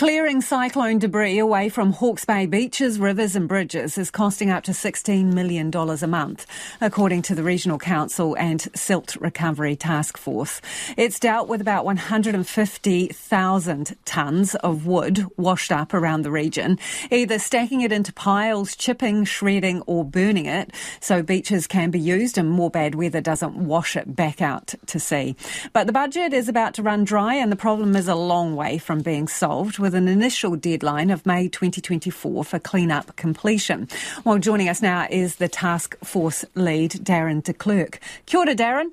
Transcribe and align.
Clearing 0.00 0.40
cyclone 0.40 0.98
debris 0.98 1.38
away 1.38 1.68
from 1.68 1.92
Hawke's 1.92 2.24
Bay 2.24 2.46
beaches, 2.46 2.98
rivers 2.98 3.36
and 3.36 3.46
bridges 3.46 3.98
is 3.98 4.10
costing 4.10 4.48
up 4.48 4.64
to 4.64 4.72
$16 4.72 5.34
million 5.34 5.70
a 5.74 6.06
month, 6.06 6.46
according 6.80 7.20
to 7.20 7.34
the 7.34 7.42
Regional 7.42 7.78
Council 7.78 8.34
and 8.38 8.66
Silt 8.74 9.14
Recovery 9.16 9.76
Task 9.76 10.16
Force. 10.16 10.62
It's 10.96 11.20
dealt 11.20 11.48
with 11.48 11.60
about 11.60 11.84
150,000 11.84 13.96
tonnes 14.06 14.54
of 14.54 14.86
wood 14.86 15.26
washed 15.36 15.70
up 15.70 15.92
around 15.92 16.22
the 16.22 16.30
region, 16.30 16.78
either 17.10 17.38
stacking 17.38 17.82
it 17.82 17.92
into 17.92 18.10
piles, 18.10 18.74
chipping, 18.74 19.26
shredding 19.26 19.82
or 19.82 20.02
burning 20.02 20.46
it 20.46 20.72
so 21.00 21.22
beaches 21.22 21.66
can 21.66 21.90
be 21.90 22.00
used 22.00 22.38
and 22.38 22.48
more 22.48 22.70
bad 22.70 22.94
weather 22.94 23.20
doesn't 23.20 23.54
wash 23.54 23.96
it 23.96 24.16
back 24.16 24.40
out 24.40 24.74
to 24.86 24.98
sea. 24.98 25.36
But 25.74 25.86
the 25.86 25.92
budget 25.92 26.32
is 26.32 26.48
about 26.48 26.72
to 26.76 26.82
run 26.82 27.04
dry 27.04 27.34
and 27.34 27.52
the 27.52 27.56
problem 27.56 27.94
is 27.94 28.08
a 28.08 28.14
long 28.14 28.56
way 28.56 28.78
from 28.78 29.02
being 29.02 29.28
solved 29.28 29.78
with 29.78 29.89
an 29.94 30.08
initial 30.08 30.56
deadline 30.56 31.10
of 31.10 31.26
May 31.26 31.48
2024 31.48 32.44
for 32.44 32.58
clean-up 32.58 33.16
completion. 33.16 33.88
Well, 34.24 34.38
joining 34.38 34.68
us 34.68 34.82
now 34.82 35.06
is 35.10 35.36
the 35.36 35.48
task 35.48 35.96
force 36.04 36.44
lead, 36.54 36.92
Darren 36.92 37.42
de 37.42 37.52
Klerk. 37.52 38.00
Kia 38.26 38.40
ora, 38.40 38.54
Darren. 38.54 38.90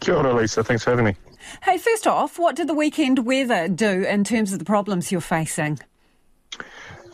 Kia 0.00 0.14
ora, 0.14 0.34
Lisa. 0.34 0.62
Thanks 0.64 0.84
for 0.84 0.90
having 0.90 1.06
me. 1.06 1.16
Hey, 1.62 1.78
first 1.78 2.06
off, 2.06 2.38
what 2.38 2.56
did 2.56 2.68
the 2.68 2.74
weekend 2.74 3.24
weather 3.24 3.68
do 3.68 4.02
in 4.02 4.24
terms 4.24 4.52
of 4.52 4.58
the 4.58 4.64
problems 4.64 5.12
you're 5.12 5.20
facing? 5.20 5.78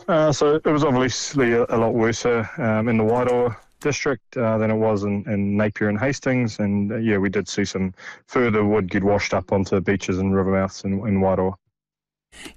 Uh, 0.07 0.31
so 0.31 0.55
it 0.55 0.65
was 0.65 0.83
obviously 0.83 1.53
a, 1.53 1.63
a 1.69 1.77
lot 1.77 1.93
worse 1.93 2.25
uh, 2.25 2.45
um, 2.57 2.89
in 2.89 2.97
the 2.97 3.03
Wairoa 3.03 3.55
district 3.79 4.35
uh, 4.37 4.57
than 4.57 4.71
it 4.71 4.75
was 4.75 5.03
in, 5.03 5.23
in, 5.29 5.55
Napier 5.55 5.89
and 5.89 5.99
Hastings. 5.99 6.59
And 6.59 6.91
uh, 6.91 6.97
yeah, 6.97 7.17
we 7.17 7.29
did 7.29 7.47
see 7.47 7.65
some 7.65 7.93
further 8.27 8.65
wood 8.65 8.89
get 8.89 9.03
washed 9.03 9.33
up 9.33 9.51
onto 9.51 9.79
beaches 9.81 10.17
and 10.17 10.35
river 10.35 10.51
mouths 10.51 10.83
in, 10.83 10.93
in 11.07 11.19
Wairoa. 11.19 11.53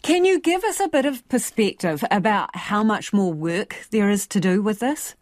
Can 0.03 0.25
you 0.25 0.41
give 0.41 0.65
us 0.65 0.81
a 0.81 0.89
bit 0.89 1.07
of 1.07 1.27
perspective 1.29 2.05
about 2.11 2.55
how 2.57 2.83
much 2.83 3.13
more 3.13 3.33
work 3.33 3.87
there 3.91 4.09
is 4.09 4.27
to 4.29 4.41
do 4.41 4.63
with 4.63 4.81
this? 4.81 5.15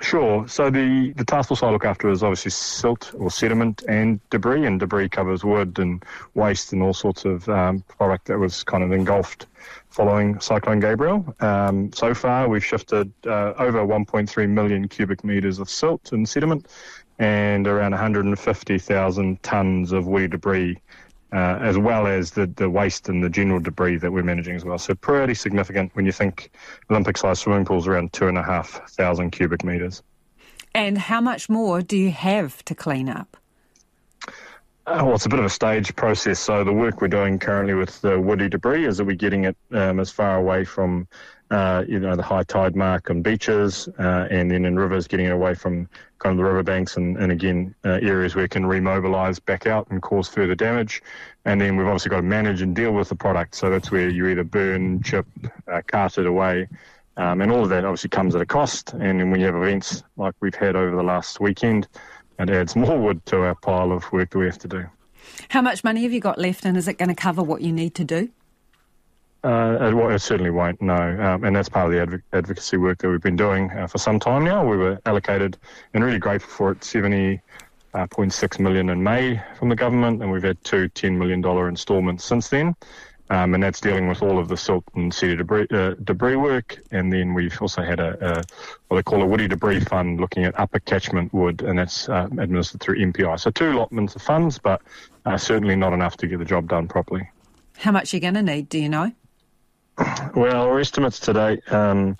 Sure. 0.00 0.46
So 0.48 0.68
the, 0.68 1.12
the 1.16 1.24
task 1.24 1.48
force 1.48 1.62
I 1.62 1.70
look 1.70 1.84
after 1.84 2.10
is 2.10 2.24
obviously 2.24 2.50
silt 2.50 3.14
or 3.16 3.30
sediment 3.30 3.84
and 3.88 4.20
debris, 4.30 4.66
and 4.66 4.80
debris 4.80 5.08
covers 5.08 5.44
wood 5.44 5.78
and 5.78 6.04
waste 6.34 6.72
and 6.72 6.82
all 6.82 6.92
sorts 6.92 7.24
of 7.24 7.48
um, 7.48 7.82
product 7.82 8.26
that 8.26 8.38
was 8.38 8.64
kind 8.64 8.82
of 8.82 8.90
engulfed 8.90 9.46
following 9.90 10.40
Cyclone 10.40 10.80
Gabrielle. 10.80 11.34
Um, 11.38 11.92
so 11.92 12.14
far, 12.14 12.48
we've 12.48 12.64
shifted 12.64 13.12
uh, 13.26 13.52
over 13.58 13.86
1.3 13.86 14.48
million 14.48 14.88
cubic 14.88 15.22
metres 15.22 15.60
of 15.60 15.70
silt 15.70 16.10
and 16.10 16.28
sediment 16.28 16.66
and 17.18 17.68
around 17.68 17.92
150,000 17.92 19.42
tonnes 19.42 19.92
of 19.92 20.06
woody 20.06 20.26
debris 20.26 20.78
uh, 21.32 21.58
as 21.60 21.78
well 21.78 22.06
as 22.06 22.30
the, 22.30 22.46
the 22.46 22.68
waste 22.68 23.08
and 23.08 23.22
the 23.22 23.30
general 23.30 23.58
debris 23.58 23.96
that 23.98 24.12
we're 24.12 24.22
managing 24.22 24.54
as 24.54 24.64
well. 24.64 24.78
So 24.78 24.94
pretty 24.94 25.34
significant 25.34 25.90
when 25.94 26.04
you 26.04 26.12
think 26.12 26.50
Olympic-sized 26.90 27.40
swimming 27.40 27.64
pools 27.64 27.88
around 27.88 28.12
two 28.12 28.28
and 28.28 28.36
a 28.36 28.42
half 28.42 28.90
thousand 28.90 29.30
cubic 29.30 29.64
metres. 29.64 30.02
And 30.74 30.96
how 30.96 31.20
much 31.20 31.48
more 31.48 31.82
do 31.82 31.96
you 31.96 32.10
have 32.10 32.64
to 32.64 32.74
clean 32.74 33.08
up? 33.08 33.36
Uh, 34.84 35.00
well, 35.04 35.14
it's 35.14 35.26
a 35.26 35.28
bit 35.28 35.38
of 35.38 35.44
a 35.44 35.50
stage 35.50 35.94
process. 35.94 36.40
So 36.40 36.64
the 36.64 36.72
work 36.72 37.00
we're 37.00 37.08
doing 37.08 37.38
currently 37.38 37.74
with 37.74 38.00
the 38.00 38.18
woody 38.18 38.48
debris 38.48 38.84
is 38.84 38.96
that 38.98 39.04
we're 39.04 39.14
getting 39.14 39.44
it 39.44 39.56
um, 39.70 40.00
as 40.00 40.10
far 40.10 40.36
away 40.36 40.64
from, 40.64 41.06
uh, 41.52 41.84
you 41.86 42.00
know, 42.00 42.16
the 42.16 42.22
high 42.22 42.42
tide 42.42 42.74
mark 42.74 43.10
on 43.10 43.20
beaches, 43.20 43.88
uh, 43.98 44.26
and 44.30 44.50
then 44.50 44.64
in 44.64 44.76
rivers, 44.76 45.06
getting 45.06 45.26
it 45.26 45.32
away 45.32 45.54
from 45.54 45.88
kind 46.18 46.32
of 46.32 46.38
the 46.38 46.44
riverbanks 46.44 46.96
and, 46.96 47.16
and 47.18 47.30
again 47.30 47.74
uh, 47.84 47.98
areas 48.00 48.34
where 48.34 48.44
it 48.44 48.50
can 48.50 48.64
remobilise 48.64 49.44
back 49.44 49.66
out 49.66 49.86
and 49.90 50.00
cause 50.00 50.28
further 50.28 50.54
damage. 50.54 51.02
And 51.44 51.60
then 51.60 51.76
we've 51.76 51.86
obviously 51.86 52.08
got 52.08 52.16
to 52.16 52.22
manage 52.22 52.62
and 52.62 52.74
deal 52.74 52.92
with 52.92 53.08
the 53.10 53.16
product. 53.16 53.54
So 53.54 53.68
that's 53.68 53.90
where 53.90 54.08
you 54.08 54.28
either 54.28 54.44
burn, 54.44 55.02
chip, 55.02 55.26
uh, 55.70 55.82
cart 55.86 56.16
it 56.18 56.26
away. 56.26 56.68
Um, 57.18 57.42
and 57.42 57.52
all 57.52 57.62
of 57.62 57.68
that 57.68 57.84
obviously 57.84 58.08
comes 58.08 58.34
at 58.34 58.40
a 58.40 58.46
cost. 58.46 58.94
And 58.94 59.20
then 59.20 59.30
when 59.30 59.40
you 59.40 59.46
have 59.46 59.56
events 59.56 60.04
like 60.16 60.34
we've 60.40 60.54
had 60.54 60.74
over 60.74 60.96
the 60.96 61.02
last 61.02 61.40
weekend, 61.40 61.86
it 62.38 62.48
adds 62.48 62.74
more 62.74 62.98
wood 62.98 63.24
to 63.26 63.42
our 63.42 63.54
pile 63.56 63.92
of 63.92 64.10
work 64.10 64.30
that 64.30 64.38
we 64.38 64.46
have 64.46 64.58
to 64.58 64.68
do. 64.68 64.86
How 65.50 65.60
much 65.60 65.84
money 65.84 66.02
have 66.04 66.12
you 66.12 66.20
got 66.20 66.38
left, 66.38 66.64
and 66.64 66.76
is 66.76 66.88
it 66.88 66.98
going 66.98 67.08
to 67.08 67.14
cover 67.14 67.42
what 67.42 67.60
you 67.60 67.72
need 67.72 67.94
to 67.96 68.04
do? 68.04 68.30
Uh, 69.80 70.08
it, 70.08 70.14
it, 70.14 70.18
certainly 70.20 70.50
won't, 70.50 70.80
no. 70.82 70.94
Um, 70.94 71.44
and 71.44 71.54
that's 71.54 71.68
part 71.68 71.86
of 71.86 71.92
the 71.92 72.00
adv- 72.00 72.22
advocacy 72.32 72.76
work 72.76 72.98
that 72.98 73.08
we've 73.08 73.20
been 73.20 73.36
doing 73.36 73.70
uh, 73.70 73.86
for 73.86 73.98
some 73.98 74.18
time 74.18 74.44
now. 74.44 74.66
We 74.66 74.76
were 74.76 74.98
allocated, 75.06 75.56
and 75.94 76.04
really 76.04 76.18
grateful 76.18 76.50
for 76.50 76.72
it, 76.72 76.80
70.6 76.80 77.40
uh, 77.94 78.90
in 78.92 79.02
May 79.02 79.40
from 79.58 79.68
the 79.68 79.76
government, 79.76 80.22
and 80.22 80.30
we've 80.30 80.42
had 80.42 80.62
two 80.64 80.88
$10 80.90 81.16
million 81.16 81.44
instalments 81.68 82.24
since 82.24 82.48
then. 82.48 82.74
Um, 83.30 83.54
and 83.54 83.62
that's 83.62 83.80
dealing 83.80 84.08
with 84.08 84.20
all 84.20 84.38
of 84.38 84.48
the 84.48 84.58
silt 84.58 84.84
and 84.94 85.14
cedar 85.14 85.36
debris, 85.36 85.66
uh, 85.70 85.94
debris 86.04 86.36
work. 86.36 86.78
And 86.90 87.10
then 87.10 87.32
we've 87.32 87.56
also 87.62 87.82
had 87.82 87.98
a, 87.98 88.18
a, 88.20 88.42
what 88.88 88.96
they 88.96 89.02
call 89.02 89.22
a 89.22 89.26
woody 89.26 89.48
debris 89.48 89.80
fund 89.80 90.20
looking 90.20 90.44
at 90.44 90.58
upper 90.60 90.80
catchment 90.80 91.32
wood, 91.32 91.62
and 91.62 91.78
that's 91.78 92.10
uh, 92.10 92.28
administered 92.38 92.82
through 92.82 92.98
MPI. 92.98 93.40
So 93.40 93.50
two 93.50 93.70
allotments 93.70 94.14
of 94.16 94.20
funds, 94.20 94.58
but 94.58 94.82
uh, 95.24 95.38
certainly 95.38 95.76
not 95.76 95.94
enough 95.94 96.18
to 96.18 96.26
get 96.26 96.40
the 96.40 96.44
job 96.44 96.68
done 96.68 96.88
properly. 96.88 97.26
How 97.78 97.90
much 97.90 98.12
are 98.12 98.18
you 98.18 98.20
going 98.20 98.34
to 98.34 98.42
need? 98.42 98.68
Do 98.68 98.78
you 98.78 98.90
know? 98.90 99.12
Well, 100.34 100.68
our 100.68 100.80
estimates 100.80 101.20
today, 101.20 101.60
um, 101.68 102.16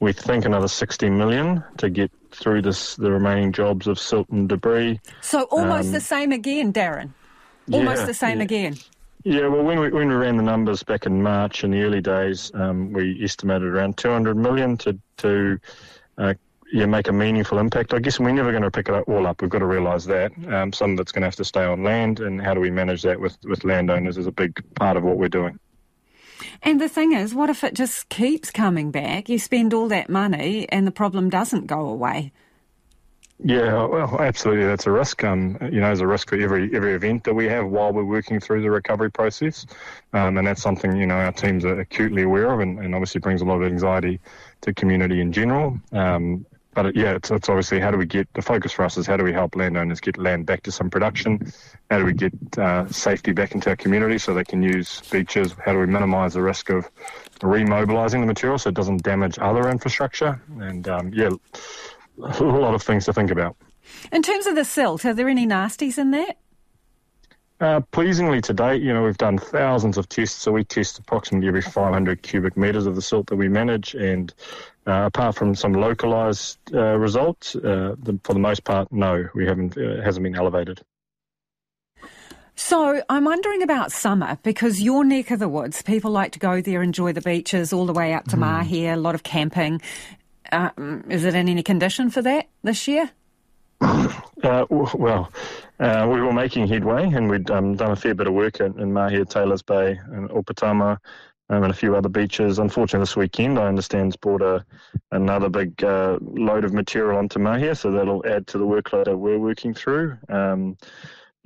we 0.00 0.12
think 0.12 0.44
another 0.44 0.68
60 0.68 1.08
million 1.10 1.64
to 1.78 1.88
get 1.88 2.10
through 2.30 2.62
this 2.62 2.96
the 2.96 3.10
remaining 3.10 3.52
jobs 3.52 3.86
of 3.86 3.98
silt 3.98 4.28
and 4.28 4.48
debris. 4.48 5.00
So 5.20 5.42
almost 5.44 5.88
um, 5.88 5.92
the 5.92 6.00
same 6.00 6.32
again, 6.32 6.72
Darren. 6.72 7.10
Almost 7.72 8.00
yeah, 8.00 8.06
the 8.06 8.14
same 8.14 8.38
yeah. 8.38 8.44
again. 8.44 8.76
Yeah, 9.24 9.46
well, 9.46 9.62
when 9.62 9.80
we 9.80 9.88
when 9.90 10.08
we 10.08 10.14
ran 10.14 10.36
the 10.36 10.42
numbers 10.42 10.82
back 10.82 11.06
in 11.06 11.22
March 11.22 11.64
in 11.64 11.70
the 11.70 11.82
early 11.82 12.02
days, 12.02 12.50
um, 12.54 12.92
we 12.92 13.22
estimated 13.24 13.68
around 13.68 13.96
200 13.96 14.36
million 14.36 14.76
to 14.78 14.98
to 15.18 15.58
uh, 16.18 16.34
yeah 16.70 16.84
make 16.84 17.08
a 17.08 17.12
meaningful 17.12 17.58
impact. 17.58 17.94
I 17.94 18.00
guess 18.00 18.20
we're 18.20 18.32
never 18.32 18.50
going 18.50 18.64
to 18.64 18.70
pick 18.70 18.90
it 18.90 18.92
all 19.08 19.26
up. 19.26 19.40
We've 19.40 19.50
got 19.50 19.60
to 19.60 19.66
realise 19.66 20.04
that 20.04 20.32
um, 20.52 20.74
some 20.74 20.92
of 20.92 21.00
it's 21.00 21.10
going 21.10 21.22
to 21.22 21.28
have 21.28 21.36
to 21.36 21.44
stay 21.44 21.64
on 21.64 21.82
land, 21.82 22.20
and 22.20 22.42
how 22.42 22.52
do 22.52 22.60
we 22.60 22.70
manage 22.70 23.00
that 23.02 23.18
with 23.18 23.38
with 23.44 23.64
landowners 23.64 24.18
is 24.18 24.26
a 24.26 24.32
big 24.32 24.62
part 24.74 24.98
of 24.98 25.04
what 25.04 25.16
we're 25.16 25.28
doing. 25.30 25.58
And 26.62 26.80
the 26.80 26.88
thing 26.88 27.12
is, 27.12 27.34
what 27.34 27.50
if 27.50 27.64
it 27.64 27.74
just 27.74 28.08
keeps 28.08 28.50
coming 28.50 28.90
back? 28.90 29.28
You 29.28 29.38
spend 29.38 29.74
all 29.74 29.88
that 29.88 30.08
money, 30.08 30.68
and 30.70 30.86
the 30.86 30.92
problem 30.92 31.30
doesn't 31.30 31.66
go 31.66 31.86
away. 31.86 32.32
Yeah, 33.42 33.84
well, 33.86 34.20
absolutely, 34.20 34.64
that's 34.64 34.86
a 34.86 34.92
risk. 34.92 35.24
Um, 35.24 35.58
you 35.60 35.80
know, 35.80 35.86
there's 35.86 36.00
a 36.00 36.06
risk 36.06 36.30
for 36.30 36.38
every 36.38 36.74
every 36.74 36.94
event 36.94 37.24
that 37.24 37.34
we 37.34 37.46
have 37.46 37.66
while 37.66 37.92
we're 37.92 38.04
working 38.04 38.38
through 38.38 38.62
the 38.62 38.70
recovery 38.70 39.10
process, 39.10 39.66
um, 40.12 40.38
and 40.38 40.46
that's 40.46 40.62
something 40.62 40.96
you 40.96 41.06
know 41.06 41.16
our 41.16 41.32
teams 41.32 41.64
are 41.64 41.80
acutely 41.80 42.22
aware 42.22 42.52
of, 42.52 42.60
and, 42.60 42.78
and 42.78 42.94
obviously 42.94 43.20
brings 43.20 43.42
a 43.42 43.44
lot 43.44 43.60
of 43.60 43.64
anxiety 43.64 44.20
to 44.60 44.72
community 44.72 45.20
in 45.20 45.32
general. 45.32 45.78
Um, 45.92 46.46
but 46.74 46.86
it, 46.86 46.96
yeah, 46.96 47.14
it's, 47.14 47.30
it's, 47.30 47.48
obviously 47.48 47.80
how 47.80 47.90
do 47.90 47.98
we 47.98 48.06
get 48.06 48.32
the 48.34 48.42
focus 48.42 48.72
for 48.72 48.84
us 48.84 48.96
is 48.96 49.06
how 49.06 49.16
do 49.16 49.24
we 49.24 49.32
help 49.32 49.56
landowners 49.56 50.00
get 50.00 50.18
land 50.18 50.46
back 50.46 50.62
to 50.64 50.72
some 50.72 50.90
production? 50.90 51.52
How 51.90 51.98
do 51.98 52.04
we 52.04 52.12
get 52.12 52.32
uh, 52.58 52.88
safety 52.88 53.32
back 53.32 53.54
into 53.54 53.70
our 53.70 53.76
community 53.76 54.18
so 54.18 54.34
they 54.34 54.44
can 54.44 54.62
use 54.62 55.00
beaches? 55.10 55.54
How 55.64 55.72
do 55.72 55.78
we 55.78 55.86
minimise 55.86 56.34
the 56.34 56.42
risk 56.42 56.70
of 56.70 56.90
remobilising 57.42 58.20
the 58.20 58.26
material 58.26 58.58
so 58.58 58.68
it 58.70 58.74
doesn't 58.74 59.02
damage 59.02 59.38
other 59.38 59.68
infrastructure? 59.68 60.40
And 60.60 60.88
um, 60.88 61.12
yeah 61.14 61.30
a 62.18 62.44
lot 62.44 62.74
of 62.74 62.82
things 62.82 63.04
to 63.06 63.12
think 63.12 63.30
about. 63.30 63.56
In 64.12 64.22
terms 64.22 64.46
of 64.46 64.54
the 64.54 64.64
silt, 64.64 65.04
are 65.04 65.14
there 65.14 65.28
any 65.28 65.46
nasties 65.46 65.98
in 65.98 66.10
that? 66.12 66.38
Uh, 67.60 67.80
pleasingly 67.92 68.40
to 68.42 68.52
date, 68.52 68.82
you 68.82 68.92
know, 68.92 69.04
we've 69.04 69.16
done 69.16 69.38
thousands 69.38 69.96
of 69.96 70.08
tests, 70.08 70.42
so 70.42 70.52
we 70.52 70.64
test 70.64 70.98
approximately 70.98 71.48
every 71.48 71.62
500 71.62 72.22
cubic 72.22 72.56
metres 72.56 72.86
of 72.86 72.94
the 72.94 73.02
silt 73.02 73.28
that 73.28 73.36
we 73.36 73.48
manage, 73.48 73.94
and 73.94 74.34
uh, 74.86 75.04
apart 75.06 75.34
from 75.34 75.54
some 75.54 75.72
localised 75.72 76.58
uh, 76.72 76.96
results, 76.96 77.56
uh, 77.56 77.94
the, 77.98 78.18
for 78.24 78.34
the 78.34 78.38
most 78.38 78.64
part, 78.64 78.90
no, 78.92 79.28
we 79.34 79.46
haven't. 79.46 79.76
It 79.76 80.02
hasn't 80.02 80.22
been 80.22 80.36
elevated. 80.36 80.82
So 82.56 83.02
I'm 83.08 83.24
wondering 83.24 83.62
about 83.62 83.90
summer 83.90 84.38
because 84.42 84.80
your 84.80 85.04
neck 85.04 85.30
of 85.30 85.40
the 85.40 85.48
woods, 85.48 85.82
people 85.82 86.10
like 86.10 86.32
to 86.32 86.38
go 86.38 86.60
there, 86.60 86.82
enjoy 86.82 87.12
the 87.12 87.20
beaches 87.20 87.72
all 87.72 87.84
the 87.84 87.92
way 87.92 88.14
up 88.14 88.28
to 88.28 88.36
mm. 88.36 88.40
Mahia, 88.40 88.94
a 88.94 88.96
lot 88.96 89.14
of 89.14 89.22
camping. 89.22 89.80
Uh, 90.52 90.70
is 91.08 91.24
it 91.24 91.34
in 91.34 91.48
any 91.48 91.62
condition 91.62 92.10
for 92.10 92.22
that 92.22 92.48
this 92.62 92.86
year? 92.88 93.10
Uh, 94.42 94.66
well, 94.68 95.32
uh, 95.80 96.06
we 96.06 96.20
were 96.20 96.32
making 96.32 96.66
headway 96.68 97.02
and 97.04 97.30
we'd 97.30 97.50
um, 97.50 97.76
done 97.76 97.92
a 97.92 97.96
fair 97.96 98.14
bit 98.14 98.26
of 98.26 98.34
work 98.34 98.60
in, 98.60 98.78
in 98.78 98.92
Mahia, 98.92 99.26
Taylor's 99.26 99.62
Bay, 99.62 99.98
and 100.12 100.28
Opoutama, 100.28 100.98
um, 101.50 101.62
and 101.62 101.72
a 101.72 101.76
few 101.76 101.94
other 101.96 102.08
beaches. 102.08 102.58
Unfortunately, 102.58 103.02
this 103.02 103.16
weekend, 103.16 103.58
I 103.58 103.66
understand, 103.66 104.06
has 104.06 104.16
brought 104.16 104.42
a, 104.42 104.64
another 105.12 105.48
big 105.48 105.82
uh, 105.84 106.18
load 106.20 106.64
of 106.64 106.72
material 106.72 107.18
onto 107.18 107.38
Mahia, 107.38 107.76
so 107.76 107.90
that'll 107.90 108.24
add 108.26 108.46
to 108.48 108.58
the 108.58 108.66
workload 108.66 109.06
that 109.06 109.16
we're 109.16 109.38
working 109.38 109.74
through. 109.74 110.16
Um, 110.28 110.76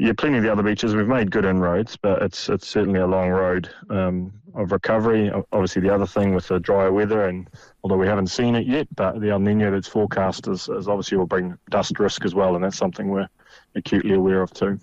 yeah, 0.00 0.12
plenty 0.16 0.36
of 0.38 0.44
the 0.44 0.52
other 0.52 0.62
beaches 0.62 0.94
we've 0.94 1.08
made 1.08 1.32
good 1.32 1.44
inroads, 1.44 1.96
but 1.96 2.22
it's 2.22 2.48
it's 2.48 2.68
certainly 2.68 3.00
a 3.00 3.06
long 3.06 3.30
road 3.30 3.68
um, 3.90 4.32
of 4.54 4.70
recovery. 4.70 5.32
Obviously, 5.50 5.82
the 5.82 5.92
other 5.92 6.06
thing 6.06 6.36
with 6.36 6.46
the 6.46 6.60
drier 6.60 6.92
weather, 6.92 7.26
and 7.26 7.50
although 7.82 7.96
we 7.96 8.06
haven't 8.06 8.28
seen 8.28 8.54
it 8.54 8.64
yet, 8.64 8.86
but 8.94 9.20
the 9.20 9.30
El 9.30 9.40
Nino 9.40 9.72
that's 9.72 9.88
forecast 9.88 10.46
is, 10.46 10.68
is 10.68 10.86
obviously 10.86 11.18
will 11.18 11.26
bring 11.26 11.58
dust 11.70 11.98
risk 11.98 12.24
as 12.24 12.32
well, 12.32 12.54
and 12.54 12.62
that's 12.62 12.76
something 12.76 13.08
we're 13.08 13.28
acutely 13.74 14.14
aware 14.14 14.40
of 14.40 14.52
too. 14.52 14.78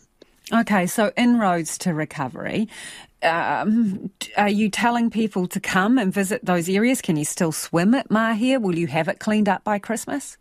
Okay, 0.54 0.86
so 0.86 1.12
inroads 1.18 1.78
to 1.80 1.94
recovery. 1.94 2.68
um, 3.24 4.12
are 4.38 4.50
you 4.50 4.70
telling 4.70 5.10
people 5.10 5.48
to 5.48 5.60
come 5.60 5.98
and 5.98 6.14
visit 6.14 6.46
those 6.46 6.70
areas? 6.70 7.02
Can 7.02 7.18
you 7.18 7.26
still 7.26 7.52
swim 7.52 7.96
at 7.96 8.10
Mahia? 8.10 8.62
Will 8.62 8.78
you 8.78 8.88
have 8.88 9.08
it 9.08 9.20
cleaned 9.20 9.50
up 9.50 9.64
by 9.64 9.80
Christmas? 9.80 10.38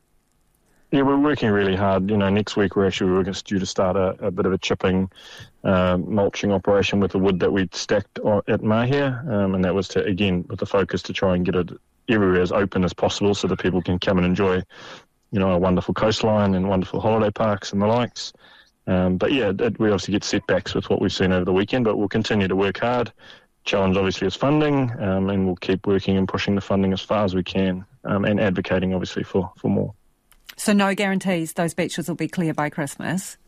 Yeah, 0.90 1.02
we're 1.02 1.18
working 1.18 1.50
really 1.50 1.74
hard. 1.74 2.08
You 2.10 2.16
know, 2.16 2.28
next 2.28 2.56
week 2.56 2.76
we're 2.76 2.86
actually 2.86 3.10
we're 3.10 3.24
due 3.24 3.58
to 3.58 3.66
start 3.66 3.96
a, 3.96 4.26
a 4.26 4.30
bit 4.30 4.46
of 4.46 4.52
a 4.52 4.58
chipping, 4.58 5.10
uh, 5.64 5.96
mulching 5.96 6.52
operation 6.52 7.00
with 7.00 7.12
the 7.12 7.18
wood 7.18 7.40
that 7.40 7.52
we'd 7.52 7.74
stacked 7.74 8.18
at 8.18 8.60
Mahia, 8.60 9.26
um, 9.28 9.54
and 9.54 9.64
that 9.64 9.74
was 9.74 9.88
to 9.88 10.04
again 10.04 10.44
with 10.48 10.60
the 10.60 10.66
focus 10.66 11.02
to 11.02 11.12
try 11.12 11.34
and 11.34 11.44
get 11.44 11.56
it 11.56 11.70
everywhere 12.08 12.42
as 12.42 12.52
open 12.52 12.84
as 12.84 12.92
possible 12.92 13.34
so 13.34 13.48
that 13.48 13.58
people 13.58 13.82
can 13.82 13.98
come 13.98 14.18
and 14.18 14.26
enjoy, 14.26 14.62
you 15.32 15.40
know, 15.40 15.50
a 15.50 15.58
wonderful 15.58 15.94
coastline 15.94 16.54
and 16.54 16.68
wonderful 16.68 17.00
holiday 17.00 17.30
parks 17.30 17.72
and 17.72 17.82
the 17.82 17.86
likes. 17.86 18.32
Um, 18.86 19.16
but 19.16 19.32
yeah, 19.32 19.52
it, 19.58 19.78
we 19.78 19.88
obviously 19.88 20.12
get 20.12 20.24
setbacks 20.24 20.74
with 20.74 20.90
what 20.90 21.00
we've 21.00 21.12
seen 21.12 21.32
over 21.32 21.44
the 21.44 21.52
weekend, 21.52 21.84
but 21.84 21.96
we'll 21.96 22.08
continue 22.08 22.48
to 22.48 22.56
work 22.56 22.78
hard. 22.78 23.12
Challenge 23.64 23.96
obviously 23.96 24.26
is 24.26 24.34
funding, 24.34 24.90
um, 25.00 25.30
and 25.30 25.46
we'll 25.46 25.56
keep 25.56 25.86
working 25.86 26.18
and 26.18 26.28
pushing 26.28 26.54
the 26.54 26.60
funding 26.60 26.92
as 26.92 27.00
far 27.00 27.24
as 27.24 27.34
we 27.34 27.42
can, 27.42 27.84
um, 28.04 28.24
and 28.24 28.38
advocating 28.38 28.92
obviously 28.92 29.22
for, 29.22 29.50
for 29.56 29.68
more. 29.68 29.94
So 30.56 30.72
no 30.72 30.94
guarantees 30.94 31.54
those 31.54 31.74
beaches 31.74 32.08
will 32.08 32.14
be 32.14 32.28
clear 32.28 32.52
by 32.52 32.68
Christmas. 32.68 33.38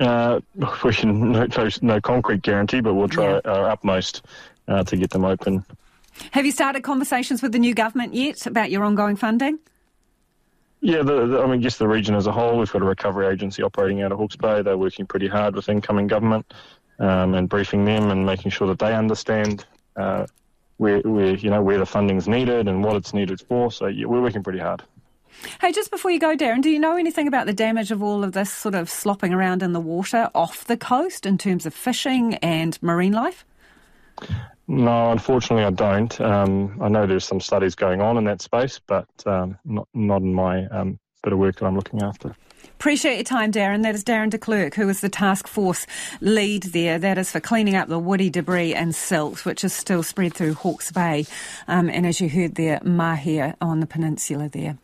Uh, 0.00 0.40
we 0.84 0.92
can 0.92 1.32
no, 1.32 1.46
no, 1.82 2.00
concrete 2.00 2.42
guarantee, 2.42 2.80
but 2.80 2.94
we'll 2.94 3.08
try 3.08 3.34
yeah. 3.34 3.40
our 3.44 3.70
utmost 3.70 4.24
uh, 4.66 4.82
to 4.84 4.96
get 4.96 5.10
them 5.10 5.24
open. 5.24 5.64
Have 6.32 6.44
you 6.44 6.52
started 6.52 6.82
conversations 6.82 7.42
with 7.42 7.52
the 7.52 7.58
new 7.58 7.74
government 7.74 8.14
yet 8.14 8.46
about 8.46 8.70
your 8.70 8.84
ongoing 8.84 9.16
funding? 9.16 9.58
Yeah, 10.84 10.98
the, 11.02 11.26
the, 11.26 11.42
I 11.42 11.46
mean, 11.46 11.62
just 11.62 11.78
the 11.78 11.88
region 11.88 12.14
as 12.14 12.26
a 12.26 12.32
whole. 12.32 12.58
We've 12.58 12.70
got 12.70 12.82
a 12.82 12.84
recovery 12.84 13.26
agency 13.26 13.62
operating 13.62 14.02
out 14.02 14.12
of 14.12 14.18
Hawke's 14.18 14.36
Bay. 14.36 14.60
They're 14.60 14.76
working 14.76 15.06
pretty 15.06 15.28
hard 15.28 15.56
with 15.56 15.70
incoming 15.70 16.08
government 16.08 16.52
um, 16.98 17.32
and 17.32 17.48
briefing 17.48 17.86
them 17.86 18.10
and 18.10 18.26
making 18.26 18.50
sure 18.50 18.68
that 18.68 18.80
they 18.80 18.94
understand 18.94 19.64
uh, 19.96 20.26
where, 20.76 20.98
where 21.00 21.36
you 21.36 21.48
know 21.48 21.62
where 21.62 21.78
the 21.78 21.86
funding's 21.86 22.28
needed 22.28 22.68
and 22.68 22.84
what 22.84 22.96
it's 22.96 23.14
needed 23.14 23.40
for. 23.40 23.72
So 23.72 23.86
yeah, 23.86 24.04
we're 24.04 24.20
working 24.20 24.42
pretty 24.42 24.58
hard. 24.58 24.82
Hey, 25.58 25.72
just 25.72 25.90
before 25.90 26.10
you 26.10 26.20
go, 26.20 26.36
Darren, 26.36 26.60
do 26.60 26.68
you 26.68 26.78
know 26.78 26.98
anything 26.98 27.28
about 27.28 27.46
the 27.46 27.54
damage 27.54 27.90
of 27.90 28.02
all 28.02 28.22
of 28.22 28.32
this 28.32 28.52
sort 28.52 28.74
of 28.74 28.90
slopping 28.90 29.32
around 29.32 29.62
in 29.62 29.72
the 29.72 29.80
water 29.80 30.30
off 30.34 30.66
the 30.66 30.76
coast 30.76 31.24
in 31.24 31.38
terms 31.38 31.64
of 31.64 31.72
fishing 31.72 32.34
and 32.34 32.78
marine 32.82 33.14
life? 33.14 33.46
No, 34.66 35.12
unfortunately, 35.12 35.64
I 35.64 35.70
don't. 35.70 36.18
Um, 36.20 36.78
I 36.80 36.88
know 36.88 37.06
there's 37.06 37.24
some 37.24 37.40
studies 37.40 37.74
going 37.74 38.00
on 38.00 38.16
in 38.16 38.24
that 38.24 38.40
space, 38.40 38.80
but 38.86 39.08
um, 39.26 39.58
not 39.64 39.88
not 39.92 40.22
in 40.22 40.32
my 40.32 40.66
um, 40.66 40.98
bit 41.22 41.32
of 41.32 41.38
work 41.38 41.56
that 41.56 41.66
I'm 41.66 41.76
looking 41.76 42.02
after. 42.02 42.34
Appreciate 42.74 43.14
your 43.14 43.24
time, 43.24 43.52
Darren. 43.52 43.82
That 43.82 43.94
is 43.94 44.04
Darren 44.04 44.30
de 44.30 44.70
who 44.74 44.88
is 44.88 45.00
the 45.00 45.08
task 45.08 45.46
force 45.46 45.86
lead 46.20 46.64
there. 46.64 46.98
That 46.98 47.18
is 47.18 47.30
for 47.30 47.40
cleaning 47.40 47.76
up 47.76 47.88
the 47.88 47.98
woody 47.98 48.30
debris 48.30 48.74
and 48.74 48.94
silt, 48.94 49.44
which 49.44 49.64
is 49.64 49.72
still 49.72 50.02
spread 50.02 50.34
through 50.34 50.54
Hawke's 50.54 50.90
Bay. 50.90 51.26
Um, 51.68 51.88
and 51.88 52.06
as 52.06 52.20
you 52.20 52.28
heard 52.28 52.56
there, 52.56 52.80
Mahia 52.80 53.54
on 53.60 53.80
the 53.80 53.86
peninsula 53.86 54.48
there. 54.48 54.76